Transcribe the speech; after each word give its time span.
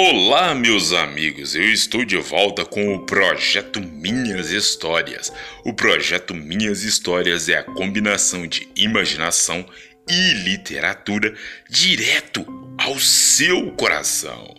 Olá, 0.00 0.54
meus 0.54 0.92
amigos! 0.92 1.56
Eu 1.56 1.72
estou 1.72 2.04
de 2.04 2.16
volta 2.18 2.64
com 2.64 2.94
o 2.94 3.04
projeto 3.04 3.80
Minhas 3.80 4.52
Histórias. 4.52 5.32
O 5.64 5.72
projeto 5.74 6.32
Minhas 6.32 6.84
Histórias 6.84 7.48
é 7.48 7.56
a 7.56 7.64
combinação 7.64 8.46
de 8.46 8.68
imaginação 8.76 9.68
e 10.08 10.34
literatura 10.34 11.34
direto 11.68 12.46
ao 12.78 12.96
seu 13.00 13.72
coração. 13.72 14.54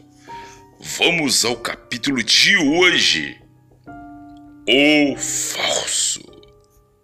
Vamos 0.78 1.46
ao 1.46 1.56
capítulo 1.56 2.22
de 2.22 2.58
hoje. 2.58 3.38
O 4.68 5.16
Falso. 5.16 6.22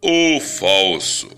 O 0.01 0.41
Falso. 0.41 1.29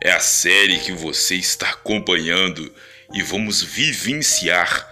É 0.00 0.12
a 0.12 0.20
série 0.20 0.78
que 0.78 0.92
você 0.92 1.34
está 1.34 1.70
acompanhando 1.70 2.72
e 3.12 3.22
vamos 3.22 3.60
vivenciar 3.60 4.88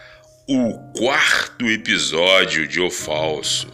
o 0.53 0.77
quarto 0.99 1.71
episódio 1.71 2.67
de 2.67 2.81
O 2.81 2.91
Falso. 2.91 3.71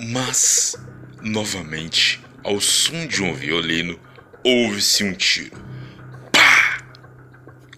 Mas, 0.00 0.74
novamente, 1.20 2.24
ao 2.42 2.58
som 2.58 3.06
de 3.06 3.22
um 3.22 3.34
violino, 3.34 4.00
ouve-se 4.42 5.04
um 5.04 5.12
tiro. 5.12 5.62
Pá! 6.32 6.78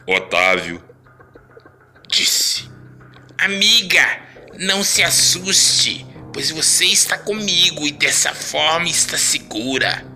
Otávio 0.06 0.80
disse: 2.06 2.70
Amiga, 3.36 4.20
não 4.60 4.84
se 4.84 5.02
assuste, 5.02 6.06
pois 6.32 6.48
você 6.52 6.84
está 6.84 7.18
comigo 7.18 7.84
e 7.84 7.90
dessa 7.90 8.32
forma 8.32 8.86
está 8.86 9.18
segura. 9.18 10.06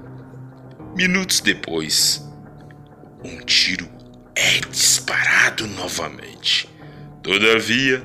Minutos 0.94 1.40
depois, 1.40 2.24
um 3.24 3.40
tiro 3.40 3.99
é 4.40 4.58
disparado 4.70 5.66
novamente. 5.66 6.66
Todavia, 7.22 8.02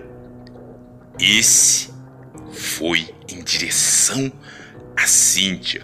esse 1.18 1.90
foi 2.52 3.10
em 3.30 3.42
direção 3.42 4.30
a 4.98 5.08
Cíntia. 5.08 5.82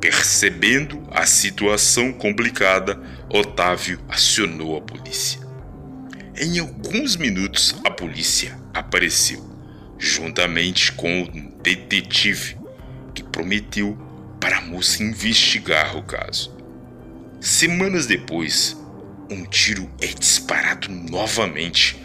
Percebendo 0.00 1.06
a 1.10 1.26
situação 1.26 2.10
complicada, 2.10 2.98
Otávio 3.28 4.00
acionou 4.08 4.78
a 4.78 4.80
polícia. 4.80 5.40
Em 6.34 6.58
alguns 6.58 7.16
minutos, 7.16 7.76
a 7.84 7.90
polícia 7.90 8.58
apareceu, 8.72 9.44
juntamente 9.98 10.92
com 10.92 11.24
o 11.24 11.62
detetive 11.62 12.56
que 13.14 13.22
prometeu 13.22 13.94
para 14.40 14.56
a 14.56 14.62
moça 14.62 15.02
investigar 15.02 15.98
o 15.98 16.02
caso. 16.02 16.59
Semanas 17.40 18.04
depois, 18.04 18.76
um 19.30 19.46
tiro 19.46 19.90
é 19.98 20.08
disparado 20.08 20.90
novamente 20.90 21.96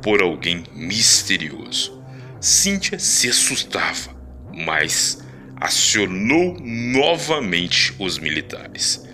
por 0.00 0.22
alguém 0.22 0.62
misterioso. 0.72 2.00
Cynthia 2.40 3.00
se 3.00 3.28
assustava, 3.28 4.14
mas 4.52 5.20
acionou 5.56 6.56
novamente 6.60 7.92
os 7.98 8.18
militares. 8.18 9.04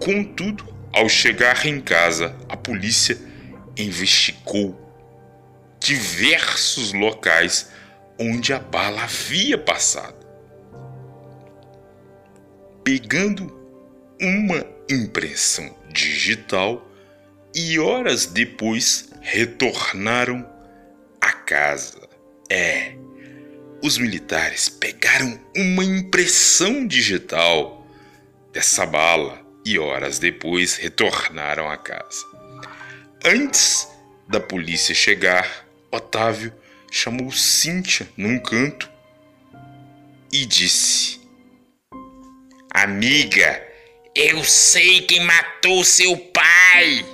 Contudo, 0.00 0.64
ao 0.92 1.08
chegar 1.08 1.66
em 1.66 1.80
casa, 1.80 2.36
a 2.48 2.56
polícia 2.56 3.18
investigou 3.76 4.80
diversos 5.80 6.92
locais 6.92 7.68
onde 8.16 8.52
a 8.52 8.60
bala 8.60 9.02
havia 9.02 9.58
passado. 9.58 10.24
Pegando 12.84 13.63
uma 14.24 14.64
impressão 14.90 15.74
digital 15.92 16.90
e 17.54 17.78
horas 17.78 18.26
depois 18.26 19.10
retornaram 19.20 20.48
à 21.20 21.32
casa. 21.32 22.08
É, 22.50 22.94
os 23.82 23.98
militares 23.98 24.68
pegaram 24.68 25.38
uma 25.56 25.84
impressão 25.84 26.86
digital 26.86 27.86
dessa 28.52 28.84
bala 28.86 29.40
e 29.64 29.78
horas 29.78 30.18
depois 30.18 30.76
retornaram 30.76 31.70
à 31.70 31.76
casa. 31.76 32.24
Antes 33.24 33.88
da 34.28 34.40
polícia 34.40 34.94
chegar, 34.94 35.66
Otávio 35.90 36.52
chamou 36.90 37.30
Cíntia 37.30 38.08
num 38.16 38.38
canto 38.38 38.90
e 40.32 40.44
disse: 40.44 41.20
Amiga, 42.70 43.73
eu 44.14 44.44
sei 44.44 45.00
quem 45.02 45.24
matou 45.24 45.84
seu 45.84 46.16
pai. 46.16 47.04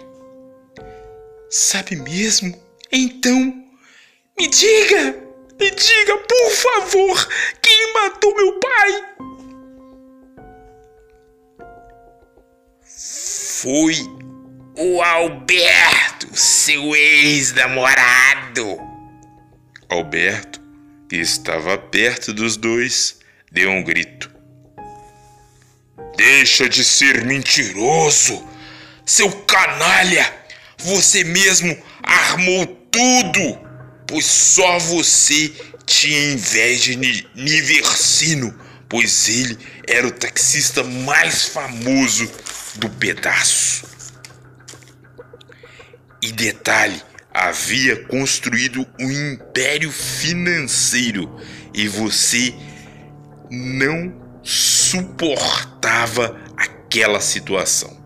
Sabe 1.49 1.97
mesmo? 1.97 2.55
Então, 2.93 3.65
me 4.39 4.47
diga, 4.47 5.19
me 5.59 5.71
diga, 5.71 6.19
por 6.19 6.51
favor, 6.51 7.29
quem 7.63 7.93
matou 7.95 8.37
meu 8.37 8.61
pai? 8.61 9.05
Foi 12.83 13.97
o 14.77 15.03
Alberto, 15.03 16.29
seu 16.35 16.95
ex-namorado. 16.95 18.79
Alberto, 19.89 20.61
que 21.09 21.17
estava 21.17 21.79
perto 21.79 22.33
dos 22.33 22.57
dois, 22.57 23.19
deu 23.51 23.71
um 23.71 23.83
grito. 23.83 24.40
Deixa 26.21 26.69
de 26.69 26.85
ser 26.85 27.25
mentiroso! 27.25 28.47
Seu 29.07 29.33
canalha! 29.33 30.31
Você 30.77 31.25
mesmo 31.25 31.75
armou 32.03 32.67
tudo! 32.67 33.59
Pois 34.07 34.27
só 34.27 34.79
você 34.81 35.51
tinha 35.87 36.35
inveja 36.35 36.95
de 36.95 37.27
Niversino, 37.35 38.55
pois 38.87 39.31
ele 39.31 39.57
era 39.89 40.07
o 40.07 40.11
taxista 40.11 40.85
mais 40.85 41.47
famoso 41.47 42.31
do 42.75 42.91
pedaço. 42.91 43.87
E 46.21 46.31
detalhe, 46.33 47.01
havia 47.33 47.97
construído 48.05 48.87
um 49.01 49.11
império 49.11 49.91
financeiro 49.91 51.41
e 51.73 51.89
você 51.89 52.53
não 53.51 54.30
suportava 54.91 56.37
aquela 56.57 57.21
situação. 57.21 57.97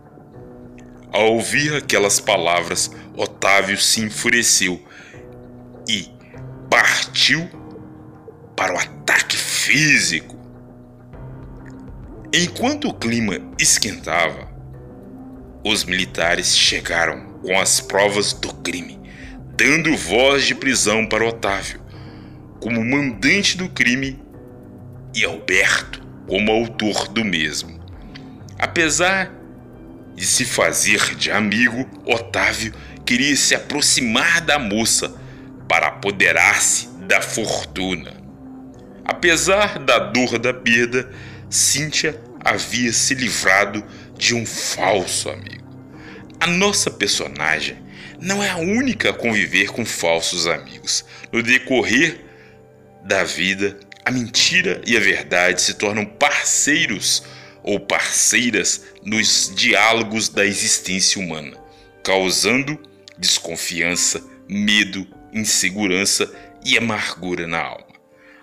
Ao 1.11 1.33
ouvir 1.33 1.75
aquelas 1.75 2.21
palavras, 2.21 2.91
Otávio 3.17 3.78
se 3.78 4.03
enfureceu 4.03 4.83
e 5.89 6.11
partiu 6.69 7.49
para 8.55 8.75
o 8.75 8.78
ataque 8.78 9.37
físico. 9.37 10.37
Enquanto 12.34 12.89
o 12.89 12.94
clima 12.94 13.39
esquentava, 13.59 14.53
os 15.65 15.84
militares 15.84 16.55
chegaram 16.55 17.39
com 17.41 17.59
as 17.59 17.81
provas 17.81 18.34
do 18.34 18.53
crime, 18.56 19.00
dando 19.56 19.97
voz 19.97 20.44
de 20.44 20.55
prisão 20.55 21.06
para 21.06 21.27
Otávio 21.27 21.81
como 22.61 22.84
mandante 22.84 23.56
do 23.56 23.71
crime 23.71 24.21
e 25.15 25.25
Alberto 25.25 26.03
como 26.27 26.51
autor 26.53 27.09
do 27.09 27.25
mesmo. 27.25 27.83
Apesar 28.59 29.33
de 30.15 30.25
se 30.25 30.45
fazer 30.45 31.17
de 31.17 31.31
amigo, 31.31 31.89
Otávio 32.05 32.73
queria 33.05 33.37
se 33.37 33.55
aproximar 33.55 34.41
da 34.41 34.59
moça 34.59 35.15
para 35.69 35.89
apoderar-se 35.89 36.89
da 37.07 37.21
fortuna. 37.21 38.12
Apesar 39.05 39.79
da 39.79 39.99
dor 39.99 40.39
da 40.39 40.55
perda, 40.55 41.11
Cíntia 41.50 42.21
havia 42.44 42.93
se 42.93 43.15
livrado 43.15 43.85
de 44.17 44.35
um 44.35 44.47
falso 44.47 45.29
amigo. 45.29 45.65
A 46.41 46.47
nossa 46.47 46.91
personagem 46.91 47.77
não 48.20 48.43
é 48.43 48.50
a 48.50 48.56
única 48.56 49.11
a 49.11 49.15
conviver 49.15 49.67
com 49.67 49.85
falsos 49.85 50.47
amigos. 50.47 51.05
No 51.32 51.43
decorrer 51.43 52.20
da 53.05 53.23
vida, 53.25 53.79
a 54.05 54.11
mentira 54.11 54.83
e 54.87 54.97
a 54.97 55.01
verdade 55.01 55.62
se 55.62 55.75
tornam 55.75 56.05
parceiros 56.05 57.23
ou 57.62 57.81
parceiras 57.81 58.83
nos 59.03 59.51
diálogos 59.55 60.29
da 60.29 60.45
existência 60.45 61.21
humana, 61.21 61.56
causando 62.03 62.79
desconfiança, 63.17 64.23
medo, 64.47 65.06
insegurança 65.33 66.31
e 66.65 66.77
amargura 66.77 67.47
na 67.47 67.61
alma. 67.61 67.95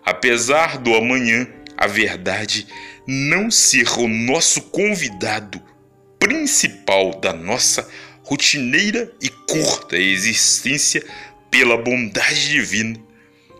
Apesar 0.03 0.79
do 0.79 0.95
amanhã, 0.95 1.47
a 1.77 1.85
verdade 1.85 2.67
não 3.05 3.51
ser 3.51 3.87
o 3.99 4.07
nosso 4.07 4.61
convidado 4.63 5.61
principal 6.19 7.19
da 7.19 7.33
nossa 7.33 7.87
rotineira 8.23 9.11
e 9.21 9.29
curta 9.29 9.97
existência 9.97 11.03
pela 11.51 11.77
bondade 11.77 12.49
divina 12.49 13.10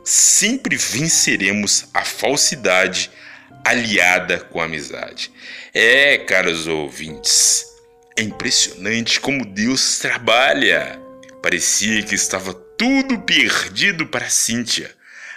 sempre 0.04 0.76
venceremos 0.76 1.86
a 1.94 2.04
falsidade 2.04 3.12
aliada 3.64 4.40
com 4.40 4.60
a 4.60 4.66
amizade. 4.66 5.32
É, 5.74 6.18
caros 6.18 6.68
ouvintes, 6.68 7.66
É 8.18 8.22
impressionante 8.22 9.20
como 9.20 9.46
Deus 9.46 10.00
trabalha. 10.00 11.00
Parecia 11.42 12.04
que 12.04 12.14
estava 12.14 12.54
tudo 12.54 13.22
perdido 13.22 14.06
para 14.08 14.30
Cíntia, 14.30 14.92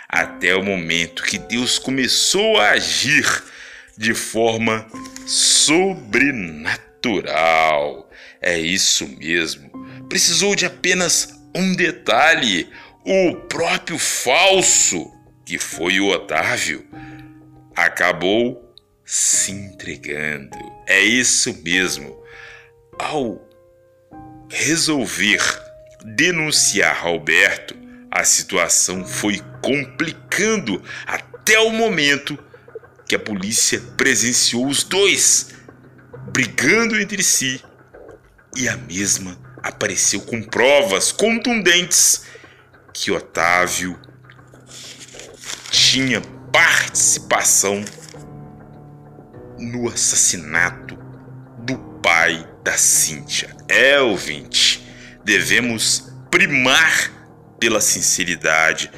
até 0.09 0.57
o 0.57 0.63
momento 0.63 1.23
que 1.23 1.39
Deus 1.39 1.79
começou 1.79 2.59
a 2.59 2.71
agir 2.71 3.45
de 3.97 4.13
forma 4.13 4.89
sobrenatural. 5.27 8.11
É 8.41 8.59
isso 8.59 9.07
mesmo. 9.09 9.71
Precisou 10.09 10.57
de 10.57 10.67
apenas 10.67 11.29
um 11.55 11.75
detalhe: 11.75 12.69
o 13.05 13.37
próprio 13.49 13.99
falso, 13.99 15.12
que 15.45 15.59
foi 15.59 16.01
o 16.01 16.09
Otávio, 16.09 16.87
acabou 17.77 18.75
se 19.05 19.53
entregando. 19.53 20.56
É 20.87 21.01
isso 21.03 21.62
mesmo. 21.62 22.17
Ao 22.99 23.47
resolver 24.49 25.43
denunciar 26.05 27.05
Alberto, 27.05 27.77
a 28.11 28.25
situação 28.25 29.05
foi 29.05 29.43
complicando 29.61 30.83
até 31.06 31.59
o 31.59 31.71
momento 31.71 32.39
que 33.06 33.15
a 33.15 33.19
polícia 33.19 33.81
presenciou 33.97 34.67
os 34.67 34.83
dois 34.83 35.51
brigando 36.33 36.99
entre 36.99 37.23
si 37.23 37.62
e 38.56 38.69
a 38.69 38.77
mesma 38.77 39.37
apareceu 39.62 40.21
com 40.21 40.43
provas 40.43 41.11
contundentes 41.11 42.23
que 42.94 43.11
Otávio 43.11 43.99
tinha 45.69 46.23
participação 46.52 47.85
no 49.58 49.88
assassinato 49.88 50.96
do 51.58 51.76
pai 52.00 52.49
da 52.62 52.76
Cíntia. 52.79 53.55
É, 53.69 54.00
ouvinte, 54.00 54.87
devemos 55.25 56.14
primar 56.31 57.11
pela 57.58 57.81
sinceridade, 57.81 58.91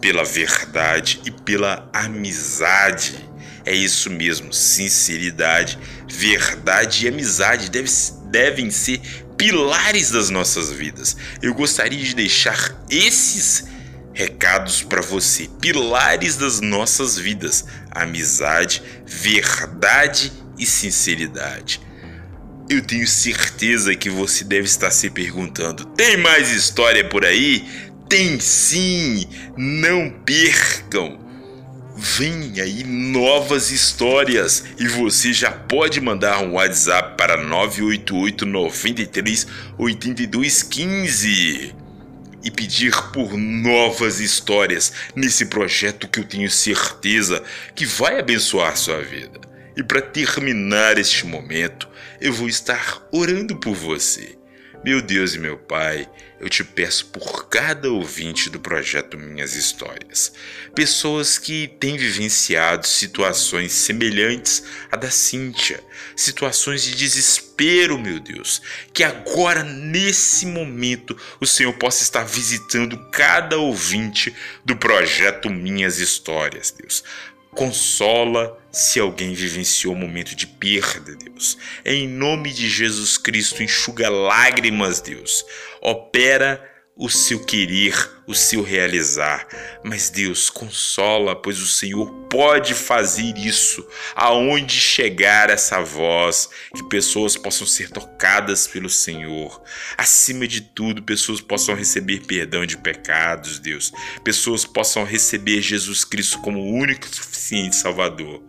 pela 0.00 0.24
verdade 0.24 1.20
e 1.24 1.30
pela 1.30 1.88
amizade. 1.92 3.14
É 3.64 3.72
isso 3.72 4.10
mesmo, 4.10 4.52
sinceridade, 4.52 5.78
verdade 6.08 7.04
e 7.04 7.08
amizade 7.08 7.70
deve, 7.70 7.88
devem 8.30 8.70
ser 8.70 9.00
pilares 9.36 10.10
das 10.10 10.30
nossas 10.30 10.70
vidas. 10.70 11.16
Eu 11.42 11.54
gostaria 11.54 12.02
de 12.02 12.14
deixar 12.14 12.84
esses 12.88 13.64
recados 14.12 14.82
para 14.82 15.02
você, 15.02 15.48
pilares 15.60 16.36
das 16.36 16.60
nossas 16.60 17.18
vidas: 17.18 17.64
amizade, 17.90 18.82
verdade 19.06 20.32
e 20.58 20.64
sinceridade. 20.64 21.80
Eu 22.68 22.80
tenho 22.80 23.06
certeza 23.06 23.94
que 23.94 24.08
você 24.08 24.44
deve 24.44 24.66
estar 24.66 24.90
se 24.90 25.10
perguntando: 25.10 25.84
tem 25.84 26.16
mais 26.16 26.50
história 26.50 27.06
por 27.08 27.24
aí? 27.24 27.64
Tem 28.08 28.38
sim! 28.38 29.26
Não 29.56 30.10
percam! 30.24 31.23
Vem 31.96 32.60
aí 32.60 32.82
novas 32.82 33.70
histórias 33.70 34.64
e 34.78 34.88
você 34.88 35.32
já 35.32 35.52
pode 35.52 36.00
mandar 36.00 36.42
um 36.42 36.54
WhatsApp 36.54 37.16
para 37.16 37.36
988 37.36 38.44
93 38.44 39.46
82 39.78 40.62
15 40.64 41.74
e 42.42 42.50
pedir 42.50 42.92
por 43.12 43.38
novas 43.38 44.18
histórias 44.18 44.92
nesse 45.14 45.46
projeto 45.46 46.08
que 46.08 46.18
eu 46.18 46.24
tenho 46.24 46.50
certeza 46.50 47.42
que 47.76 47.86
vai 47.86 48.18
abençoar 48.18 48.76
sua 48.76 49.00
vida. 49.00 49.40
E 49.76 49.82
para 49.82 50.02
terminar 50.02 50.98
este 50.98 51.24
momento, 51.26 51.88
eu 52.20 52.32
vou 52.32 52.48
estar 52.48 53.02
orando 53.12 53.56
por 53.56 53.74
você. 53.74 54.36
Meu 54.84 55.00
Deus 55.00 55.34
e 55.34 55.38
meu 55.38 55.56
Pai, 55.56 56.06
eu 56.38 56.46
te 56.46 56.62
peço 56.62 57.06
por 57.06 57.48
cada 57.48 57.90
ouvinte 57.90 58.50
do 58.50 58.60
projeto 58.60 59.16
Minhas 59.16 59.56
Histórias, 59.56 60.30
pessoas 60.74 61.38
que 61.38 61.68
têm 61.80 61.96
vivenciado 61.96 62.86
situações 62.86 63.72
semelhantes 63.72 64.62
à 64.92 64.96
da 64.96 65.10
Cíntia, 65.10 65.82
situações 66.14 66.82
de 66.82 66.94
desespero, 66.94 67.98
meu 67.98 68.20
Deus, 68.20 68.60
que 68.92 69.02
agora, 69.02 69.64
nesse 69.64 70.44
momento, 70.44 71.16
o 71.40 71.46
Senhor 71.46 71.72
possa 71.72 72.02
estar 72.02 72.24
visitando 72.24 72.98
cada 73.10 73.56
ouvinte 73.56 74.36
do 74.66 74.76
projeto 74.76 75.48
Minhas 75.48 75.98
Histórias, 75.98 76.70
Deus. 76.70 77.02
Consola 77.54 78.58
se 78.70 78.98
alguém 78.98 79.32
vivenciou 79.32 79.94
um 79.94 79.98
momento 79.98 80.34
de 80.34 80.46
perda, 80.46 81.14
Deus. 81.14 81.56
Em 81.84 82.08
nome 82.08 82.52
de 82.52 82.68
Jesus 82.68 83.16
Cristo, 83.16 83.62
enxuga 83.62 84.08
lágrimas, 84.08 85.00
Deus. 85.00 85.44
Opera 85.80 86.73
o 86.96 87.10
seu 87.10 87.44
querer, 87.44 88.22
o 88.24 88.34
seu 88.34 88.62
realizar. 88.62 89.46
Mas 89.82 90.10
Deus 90.10 90.48
consola, 90.48 91.34
pois 91.34 91.60
o 91.60 91.66
Senhor 91.66 92.08
pode 92.30 92.72
fazer 92.72 93.36
isso. 93.36 93.84
Aonde 94.14 94.74
chegar 94.74 95.50
essa 95.50 95.80
voz, 95.80 96.48
que 96.74 96.88
pessoas 96.88 97.36
possam 97.36 97.66
ser 97.66 97.90
tocadas 97.90 98.68
pelo 98.68 98.88
Senhor. 98.88 99.60
Acima 99.98 100.46
de 100.46 100.60
tudo, 100.60 101.02
pessoas 101.02 101.40
possam 101.40 101.74
receber 101.74 102.20
perdão 102.26 102.64
de 102.64 102.76
pecados, 102.78 103.58
Deus. 103.58 103.92
Pessoas 104.22 104.64
possam 104.64 105.04
receber 105.04 105.60
Jesus 105.62 106.04
Cristo 106.04 106.38
como 106.38 106.60
o 106.60 106.74
único 106.74 107.06
e 107.06 107.14
suficiente 107.14 107.74
Salvador. 107.74 108.40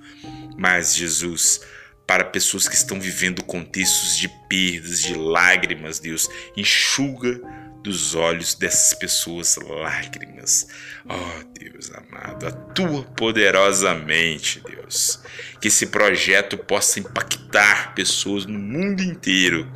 Mas 0.55 0.95
Jesus, 0.95 1.61
para 2.05 2.23
pessoas 2.23 2.67
que 2.67 2.75
estão 2.75 2.99
vivendo 2.99 3.43
contextos 3.43 4.17
de 4.17 4.29
perdas, 4.47 5.01
de 5.01 5.15
lágrimas, 5.15 5.99
Deus, 5.99 6.29
enxuga 6.55 7.41
dos 7.85 8.15
olhos 8.15 8.55
dessas 8.55 8.95
pessoas 8.95 9.55
lágrimas. 9.57 10.67
Oh, 11.07 11.43
Deus 11.57 11.91
amado, 11.91 12.47
atua 12.47 13.03
poderosamente, 13.03 14.59
Deus. 14.61 15.19
Que 15.61 15.67
esse 15.67 15.87
projeto 15.87 16.57
possa 16.57 16.99
impactar 16.99 17.93
pessoas 17.93 18.47
no 18.47 18.57
mundo 18.57 19.01
inteiro 19.01 19.71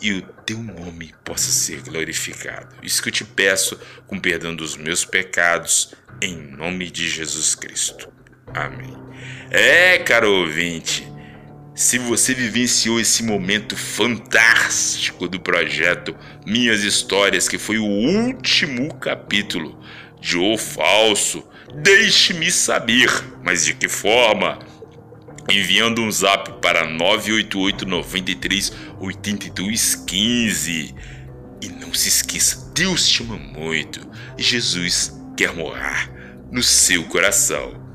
e 0.00 0.12
o 0.14 0.22
teu 0.22 0.58
nome 0.58 1.14
possa 1.22 1.50
ser 1.50 1.82
glorificado. 1.82 2.74
Isso 2.82 3.02
que 3.02 3.10
eu 3.10 3.12
te 3.12 3.24
peço, 3.24 3.78
com 4.06 4.18
perdão 4.18 4.56
dos 4.56 4.76
meus 4.76 5.04
pecados, 5.04 5.94
em 6.22 6.34
nome 6.34 6.90
de 6.90 7.08
Jesus 7.08 7.54
Cristo. 7.54 8.10
Amém. 8.54 8.96
É, 9.50 9.98
caro 9.98 10.32
ouvinte 10.32 11.07
se 11.78 11.96
você 11.96 12.34
vivenciou 12.34 12.98
esse 12.98 13.22
momento 13.22 13.76
fantástico 13.76 15.28
do 15.28 15.38
projeto 15.38 16.12
Minhas 16.44 16.82
Histórias, 16.82 17.48
que 17.48 17.56
foi 17.56 17.78
o 17.78 17.84
último 17.84 18.92
capítulo 18.96 19.78
de 20.20 20.36
O 20.36 20.58
Falso, 20.58 21.44
deixe-me 21.72 22.50
saber. 22.50 23.08
Mas 23.44 23.64
de 23.64 23.74
que 23.74 23.88
forma? 23.88 24.58
Enviando 25.48 26.02
um 26.02 26.10
zap 26.10 26.60
para 26.60 26.84
988 26.84 27.86
93 27.86 28.72
82 28.98 29.94
15. 29.94 30.94
E 31.62 31.68
não 31.68 31.94
se 31.94 32.08
esqueça, 32.08 32.72
Deus 32.74 33.06
te 33.06 33.22
ama 33.22 33.36
muito 33.36 34.00
e 34.36 34.42
Jesus 34.42 35.16
quer 35.36 35.54
morar 35.54 36.10
no 36.50 36.60
seu 36.60 37.04
coração. 37.04 37.87